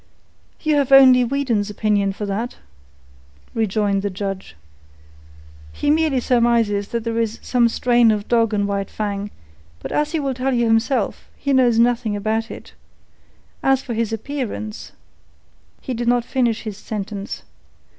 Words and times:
"You 0.61 0.77
have 0.77 0.91
only 0.91 1.23
Weedon's 1.23 1.69
opinion 1.69 2.11
for 2.11 2.25
that," 2.25 2.55
rejoined 3.53 4.01
the 4.01 4.09
judge. 4.09 4.55
"He 5.71 5.91
merely 5.91 6.19
surmises 6.19 6.87
that 6.87 7.03
there 7.03 7.19
is 7.19 7.37
some 7.43 7.69
strain 7.69 8.09
of 8.09 8.27
dog 8.27 8.51
in 8.51 8.65
White 8.65 8.89
Fang; 8.89 9.29
but 9.79 9.91
as 9.91 10.11
he 10.13 10.19
will 10.19 10.33
tell 10.33 10.55
you 10.55 10.65
himself, 10.65 11.29
he 11.37 11.53
knows 11.53 11.77
nothing 11.77 12.15
about 12.15 12.49
it. 12.49 12.73
As 13.61 13.83
for 13.83 13.93
his 13.93 14.11
appearance—" 14.11 14.91
He 15.81 15.93
did 15.93 16.07
not 16.07 16.25
finish 16.25 16.63
his 16.63 16.77
sentence. 16.77 17.43